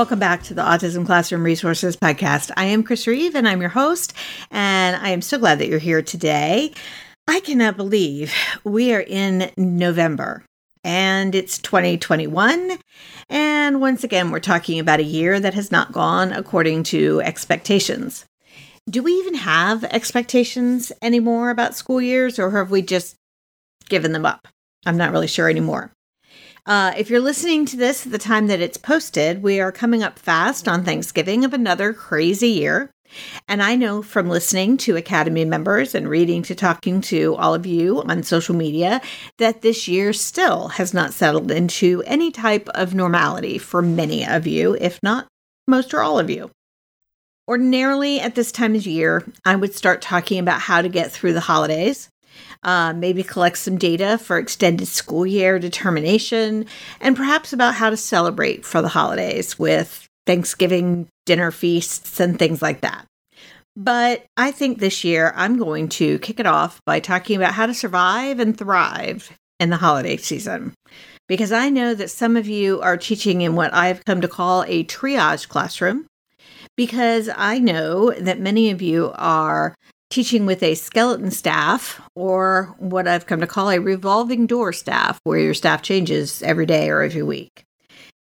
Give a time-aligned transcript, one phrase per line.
[0.00, 2.50] Welcome back to the Autism Classroom Resources Podcast.
[2.56, 4.14] I am Chris Reeve and I'm your host,
[4.50, 6.72] and I am so glad that you're here today.
[7.28, 8.32] I cannot believe
[8.64, 10.42] we are in November
[10.82, 12.78] and it's 2021.
[13.28, 18.24] And once again, we're talking about a year that has not gone according to expectations.
[18.88, 23.16] Do we even have expectations anymore about school years, or have we just
[23.90, 24.48] given them up?
[24.86, 25.92] I'm not really sure anymore.
[26.66, 30.02] Uh, if you're listening to this at the time that it's posted, we are coming
[30.02, 32.90] up fast on Thanksgiving of another crazy year.
[33.48, 37.66] And I know from listening to Academy members and reading to talking to all of
[37.66, 39.00] you on social media
[39.38, 44.46] that this year still has not settled into any type of normality for many of
[44.46, 45.26] you, if not
[45.66, 46.50] most or all of you.
[47.48, 51.32] Ordinarily, at this time of year, I would start talking about how to get through
[51.32, 52.08] the holidays,
[52.62, 56.66] uh, maybe collect some data for extended school year determination,
[57.00, 62.62] and perhaps about how to celebrate for the holidays with Thanksgiving dinner feasts and things
[62.62, 63.06] like that.
[63.76, 67.66] But I think this year I'm going to kick it off by talking about how
[67.66, 70.74] to survive and thrive in the holiday season.
[71.28, 74.64] Because I know that some of you are teaching in what I've come to call
[74.64, 76.06] a triage classroom.
[76.76, 79.74] Because I know that many of you are
[80.10, 85.20] teaching with a skeleton staff or what I've come to call a revolving door staff,
[85.24, 87.62] where your staff changes every day or every week.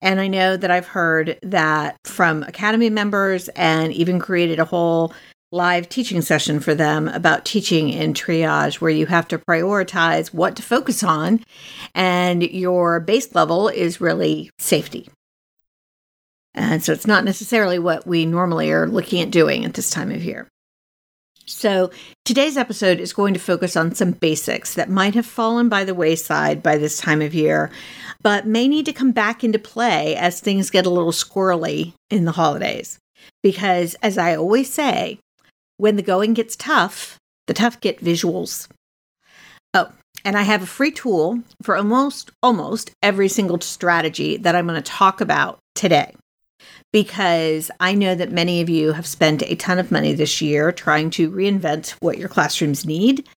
[0.03, 5.15] And I know that I've heard that from Academy members and even created a whole
[5.53, 10.57] live teaching session for them about teaching in triage, where you have to prioritize what
[10.57, 11.43] to focus on.
[11.95, 15.09] And your base level is really safety.
[16.53, 20.11] And so it's not necessarily what we normally are looking at doing at this time
[20.11, 20.49] of year.
[21.49, 21.93] So,
[22.25, 25.95] today's episode is going to focus on some basics that might have fallen by the
[25.95, 27.71] wayside by this time of year,
[28.21, 32.25] but may need to come back into play as things get a little squirrely in
[32.25, 32.99] the holidays.
[33.45, 35.21] Because, as I always say,
[35.77, 38.67] when the going gets tough, the tough get visuals.
[39.73, 39.93] Oh,
[40.25, 44.83] and I have a free tool for almost almost every single strategy that I'm going
[44.83, 46.13] to talk about today
[46.93, 50.73] because I know that many of you have spent a ton of money this year
[50.73, 53.29] trying to reinvent what your classrooms need.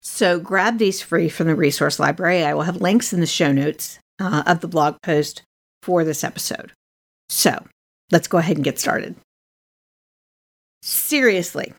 [0.00, 2.44] So grab these free from the resource library.
[2.44, 5.42] I will have links in the show notes uh, of the blog post
[5.82, 6.72] for this episode.
[7.28, 7.64] So
[8.10, 9.14] let's go ahead and get started.
[10.82, 11.72] Seriously,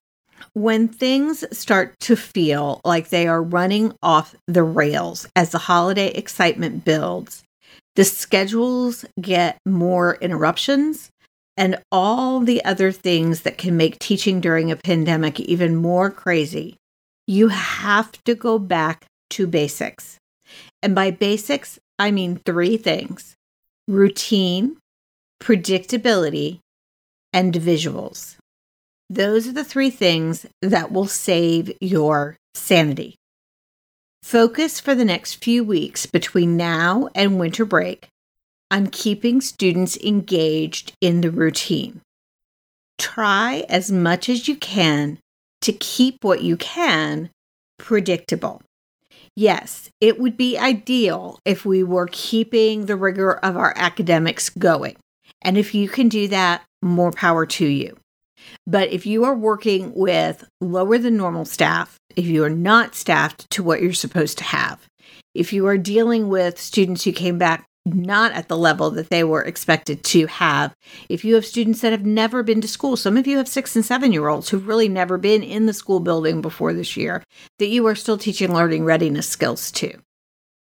[0.54, 6.08] when things start to feel like they are running off the rails as the holiday
[6.10, 7.44] excitement builds,
[7.96, 11.10] the schedules get more interruptions
[11.56, 16.78] and all the other things that can make teaching during a pandemic even more crazy,
[17.28, 20.18] you have to go back to basics.
[20.82, 23.36] And by basics, I mean three things
[23.88, 24.78] routine,
[25.42, 26.60] predictability,
[27.32, 28.38] and visuals.
[29.10, 33.16] Those are the three things that will save your sanity.
[34.24, 38.08] Focus for the next few weeks between now and winter break
[38.72, 42.00] on keeping students engaged in the routine.
[42.98, 45.20] Try as much as you can
[45.62, 47.32] to keep what you can
[47.78, 48.62] predictable.
[49.36, 54.96] Yes, it would be ideal if we were keeping the rigor of our academics going.
[55.42, 57.98] And if you can do that, more power to you.
[58.66, 63.50] But if you are working with lower than normal staff, if you are not staffed
[63.52, 64.88] to what you're supposed to have,
[65.34, 69.24] if you are dealing with students who came back not at the level that they
[69.24, 70.74] were expected to have.
[71.10, 73.76] If you have students that have never been to school, some of you have six
[73.76, 77.24] and seven year olds who've really never been in the school building before this year,
[77.60, 80.00] that you are still teaching learning readiness skills to.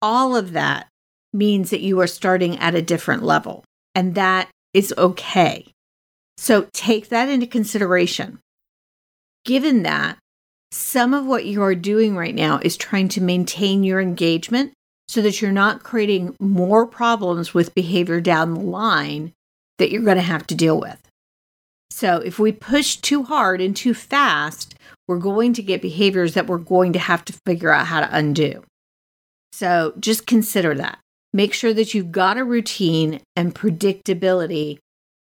[0.00, 0.87] All of that
[1.32, 5.73] means that you are starting at a different level, and that is okay.
[6.37, 8.38] So take that into consideration.
[9.44, 10.19] Given that,
[10.72, 14.72] some of what you are doing right now is trying to maintain your engagement
[15.08, 19.32] so that you're not creating more problems with behavior down the line
[19.78, 21.00] that you're going to have to deal with.
[21.90, 24.76] So, if we push too hard and too fast,
[25.08, 28.17] we're going to get behaviors that we're going to have to figure out how to
[28.17, 28.62] undo.
[29.52, 31.00] So just consider that.
[31.32, 34.78] Make sure that you've got a routine and predictability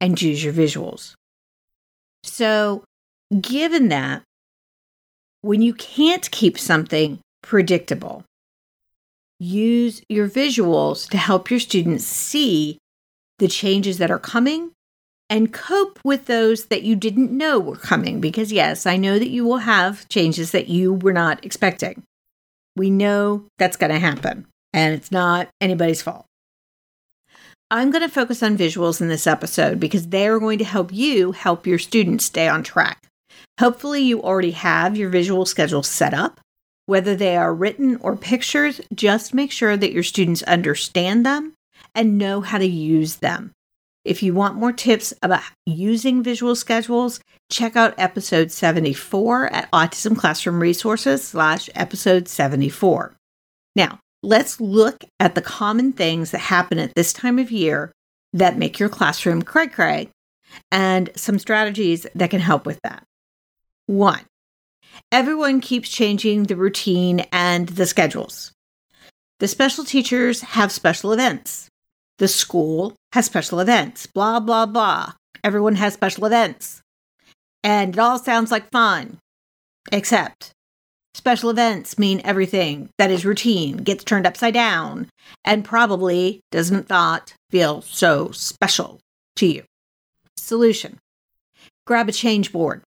[0.01, 1.15] and use your visuals.
[2.25, 2.85] So,
[3.41, 4.23] given that,
[5.43, 8.25] when you can't keep something predictable,
[9.39, 12.79] use your visuals to help your students see
[13.39, 14.73] the changes that are coming
[15.31, 18.21] and cope with those that you didn't know were coming.
[18.21, 22.03] Because, yes, I know that you will have changes that you were not expecting.
[22.77, 26.25] We know that's going to happen, and it's not anybody's fault.
[27.71, 30.93] I'm going to focus on visuals in this episode because they are going to help
[30.93, 33.08] you help your students stay on track.
[33.59, 36.41] Hopefully, you already have your visual schedule set up.
[36.87, 41.55] Whether they are written or pictures, just make sure that your students understand them
[41.95, 43.53] and know how to use them.
[44.05, 47.21] If you want more tips about using visual schedules,
[47.51, 53.17] check out episode 74 at Autism Classroom Resources slash episode 74.
[53.77, 57.93] Now, let's look at the common things that happen at this time of year
[58.33, 60.09] that make your classroom cray cray
[60.73, 63.03] and some strategies that can help with that.
[63.89, 64.21] One,
[65.11, 68.53] everyone keeps changing the routine and the schedules.
[69.41, 71.69] The special teachers have special events.
[72.19, 75.15] The school has special events, blah, blah, blah.
[75.43, 76.83] Everyone has special events.
[77.65, 79.21] And it all sounds like fun,
[79.91, 80.51] except
[81.15, 85.09] special events mean everything that is routine gets turned upside down
[85.47, 89.01] and probably doesn't not feel so special
[89.37, 89.63] to you.
[90.37, 90.99] Solution
[91.87, 92.83] Grab a change board.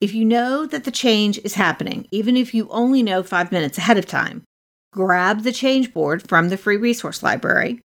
[0.00, 3.76] If you know that the change is happening, even if you only know five minutes
[3.76, 4.44] ahead of time,
[4.92, 7.80] grab the change board from the free resource library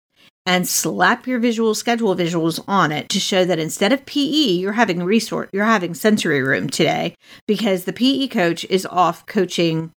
[0.45, 4.73] and slap your visual schedule visuals on it to show that instead of PE, you're
[4.73, 7.15] having resource, you're having sensory room today
[7.47, 9.93] because the PE coach is off coaching,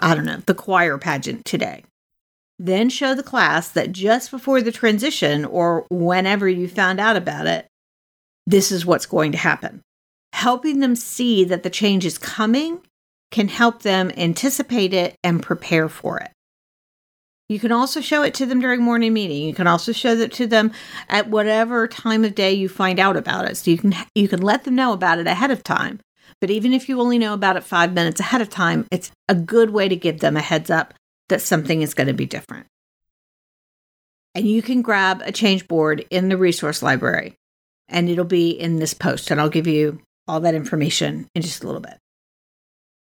[0.00, 1.84] I don't know, the choir pageant today.
[2.58, 7.46] Then show the class that just before the transition or whenever you found out about
[7.46, 7.66] it,
[8.48, 9.82] this is what's going to happen.
[10.32, 12.80] Helping them see that the change is coming
[13.30, 16.30] can help them anticipate it and prepare for it.
[17.48, 19.44] You can also show it to them during morning meeting.
[19.44, 20.72] You can also show it to them
[21.08, 23.56] at whatever time of day you find out about it.
[23.56, 26.00] So you can you can let them know about it ahead of time.
[26.40, 29.34] But even if you only know about it 5 minutes ahead of time, it's a
[29.34, 30.94] good way to give them a heads up
[31.28, 32.66] that something is going to be different.
[34.34, 37.34] And you can grab a change board in the resource library
[37.88, 41.62] and it'll be in this post and I'll give you all that information in just
[41.62, 41.98] a little bit.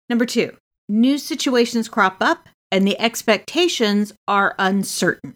[0.09, 0.55] Number 2,
[0.87, 5.35] new situations crop up and the expectations are uncertain.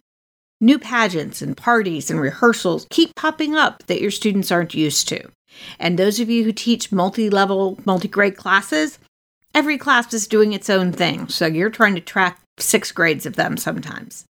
[0.61, 5.29] New pageants and parties and rehearsals keep popping up that your students aren't used to.
[5.79, 8.97] And those of you who teach multi level, multi grade classes,
[9.53, 11.27] every class is doing its own thing.
[11.27, 14.25] So you're trying to track six grades of them sometimes.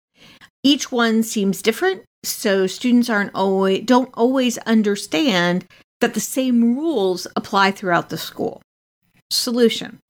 [0.62, 5.66] Each one seems different, so students aren't always don't always understand
[6.00, 8.62] that the same rules apply throughout the school.
[9.30, 10.00] Solution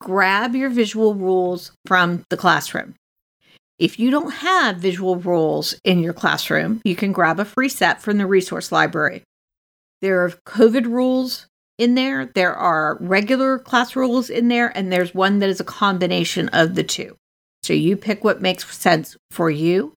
[0.00, 2.94] grab your visual rules from the classroom.
[3.78, 8.02] If you don't have visual rules in your classroom, you can grab a free set
[8.02, 9.22] from the resource library.
[10.02, 11.46] There are COVID rules
[11.78, 15.64] in there, there are regular class rules in there, and there's one that is a
[15.64, 17.16] combination of the two.
[17.64, 19.94] So you pick what makes sense for you.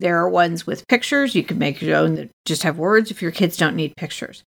[0.00, 1.34] There are ones with pictures.
[1.34, 4.42] You can make your own that just have words if your kids don't need pictures.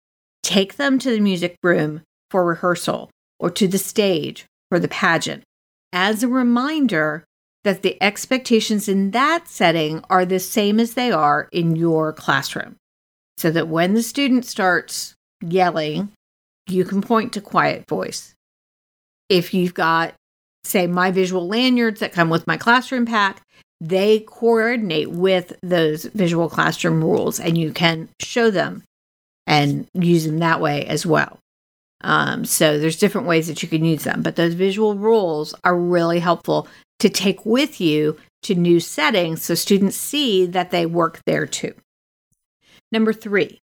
[0.43, 5.43] Take them to the music room for rehearsal or to the stage for the pageant
[5.93, 7.25] as a reminder
[7.63, 12.75] that the expectations in that setting are the same as they are in your classroom.
[13.37, 16.11] So that when the student starts yelling,
[16.67, 18.33] you can point to quiet voice.
[19.29, 20.13] If you've got,
[20.63, 23.41] say, my visual lanyards that come with my classroom pack,
[23.79, 28.83] they coordinate with those visual classroom rules and you can show them
[29.51, 31.37] and use them that way as well.
[32.05, 35.77] Um, so there's different ways that you can use them, but those visual rules are
[35.77, 41.19] really helpful to take with you to new settings so students see that they work
[41.25, 41.73] there too.
[42.93, 43.59] Number three,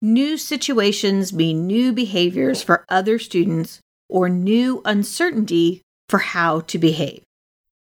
[0.00, 7.24] new situations mean new behaviors for other students or new uncertainty for how to behave.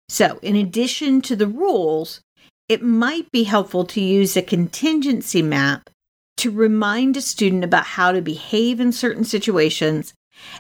[0.08, 2.22] So, in addition to the rules,
[2.70, 5.90] it might be helpful to use a contingency map
[6.38, 10.14] to remind a student about how to behave in certain situations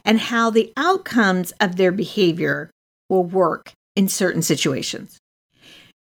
[0.06, 2.70] and how the outcomes of their behavior
[3.10, 5.18] will work in certain situations.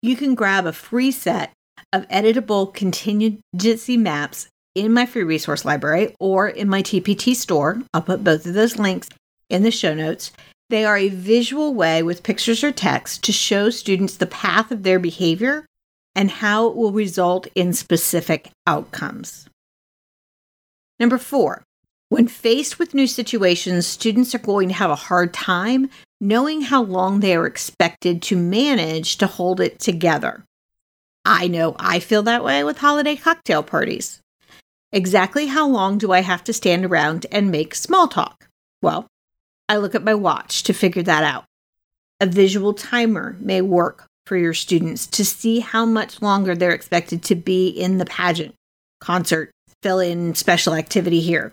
[0.02, 1.52] You can grab a free set
[1.92, 7.82] of editable contingency maps in my free resource library or in my TPT store.
[7.94, 9.08] I'll put both of those links
[9.48, 10.32] in the show notes.
[10.68, 14.82] They are a visual way with pictures or text to show students the path of
[14.82, 15.64] their behavior
[16.14, 19.48] and how it will result in specific outcomes.
[20.98, 21.62] Number four,
[22.08, 26.82] when faced with new situations, students are going to have a hard time knowing how
[26.82, 30.44] long they are expected to manage to hold it together.
[31.24, 34.20] I know I feel that way with holiday cocktail parties.
[34.92, 38.48] Exactly how long do I have to stand around and make small talk?
[38.80, 39.08] Well,
[39.68, 41.44] I look at my watch to figure that out.
[42.20, 47.22] A visual timer may work for your students to see how much longer they're expected
[47.24, 48.54] to be in the pageant,
[49.00, 49.50] concert,
[49.82, 51.52] fill in special activity here.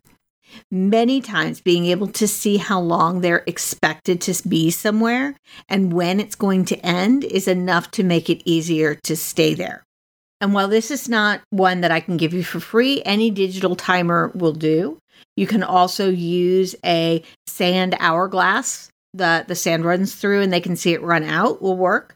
[0.70, 5.36] Many times, being able to see how long they're expected to be somewhere
[5.68, 9.84] and when it's going to end is enough to make it easier to stay there.
[10.42, 13.76] And while this is not one that I can give you for free, any digital
[13.76, 15.00] timer will do.
[15.38, 20.76] You can also use a sand hourglass that the sand runs through and they can
[20.76, 22.16] see it run out will work.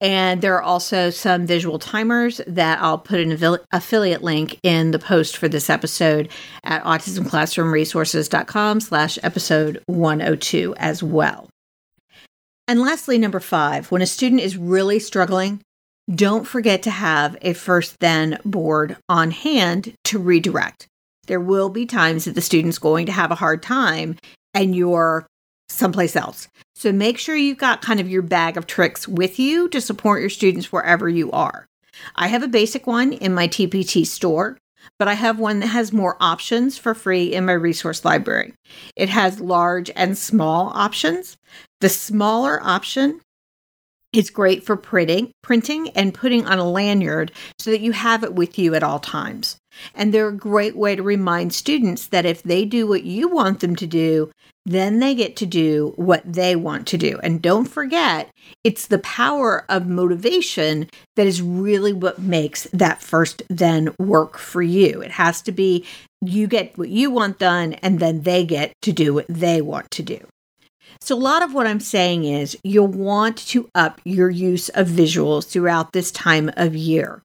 [0.00, 4.98] And there are also some visual timers that I'll put an affiliate link in the
[4.98, 6.28] post for this episode
[6.64, 11.48] at autismclassroomresources.com slash episode 102 as well.
[12.68, 15.62] And lastly, number five, when a student is really struggling,
[16.14, 20.86] don't forget to have a first then board on hand to redirect.
[21.26, 24.16] There will be times that the student's going to have a hard time
[24.54, 25.26] and you're
[25.68, 26.48] someplace else.
[26.74, 30.20] So make sure you've got kind of your bag of tricks with you to support
[30.20, 31.66] your students wherever you are.
[32.14, 34.56] I have a basic one in my TPT store,
[34.98, 38.54] but I have one that has more options for free in my resource library.
[38.96, 41.36] It has large and small options.
[41.80, 43.20] The smaller option
[44.12, 48.34] is great for printing, printing and putting on a lanyard so that you have it
[48.34, 49.58] with you at all times.
[49.94, 53.60] And they're a great way to remind students that if they do what you want
[53.60, 54.30] them to do,
[54.66, 57.18] then they get to do what they want to do.
[57.22, 58.30] And don't forget,
[58.62, 64.60] it's the power of motivation that is really what makes that first then work for
[64.60, 65.00] you.
[65.00, 65.86] It has to be
[66.20, 69.90] you get what you want done, and then they get to do what they want
[69.92, 70.26] to do.
[71.00, 74.88] So, a lot of what I'm saying is you'll want to up your use of
[74.88, 77.22] visuals throughout this time of year.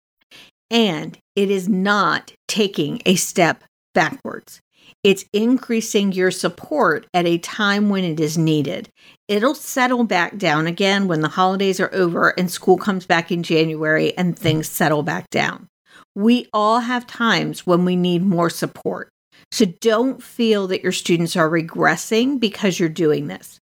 [0.69, 4.61] And it is not taking a step backwards.
[5.03, 8.89] It's increasing your support at a time when it is needed.
[9.27, 13.43] It'll settle back down again when the holidays are over and school comes back in
[13.43, 15.67] January and things settle back down.
[16.15, 19.09] We all have times when we need more support.
[19.51, 23.59] So don't feel that your students are regressing because you're doing this.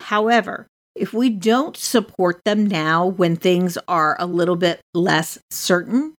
[0.00, 6.14] However, if we don't support them now when things are a little bit less certain,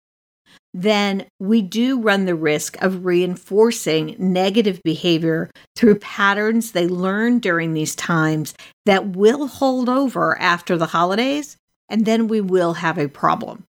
[0.73, 7.73] then we do run the risk of reinforcing negative behavior through patterns they learn during
[7.73, 8.53] these times
[8.85, 11.57] that will hold over after the holidays,
[11.89, 13.63] and then we will have a problem.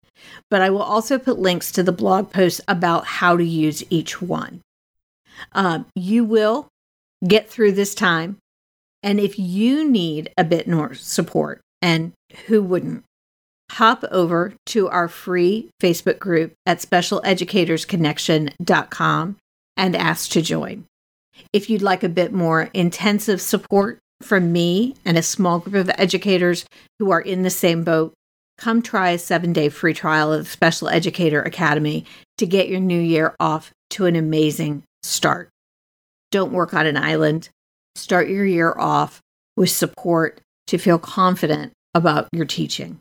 [0.50, 4.22] but I will also put links to the blog posts about how to use each
[4.22, 4.60] one.
[5.54, 6.68] Um, you will
[7.26, 8.38] get through this time.
[9.02, 12.12] And if you need a bit more support, and
[12.48, 13.06] who wouldn't,
[13.72, 19.38] hop over to our free Facebook group at specialeducatorsconnection.com
[19.78, 20.84] and ask to join.
[21.54, 25.90] If you'd like a bit more intensive support from me and a small group of
[25.98, 26.66] educators
[27.00, 28.14] who are in the same boat,
[28.58, 32.04] come try a seven day free trial of the Special Educator Academy
[32.38, 35.48] to get your new year off to an amazing start.
[36.32, 37.48] Don't work on an island.
[37.96, 39.20] Start your year off
[39.58, 43.00] with support to feel confident about your teaching.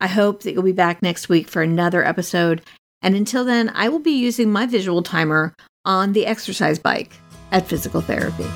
[0.00, 2.62] I hope that you'll be back next week for another episode.
[3.02, 7.12] And until then, I will be using my visual timer on the exercise bike
[7.52, 8.46] at physical therapy.